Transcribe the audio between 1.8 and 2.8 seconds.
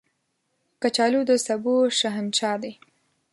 شهنشاه دی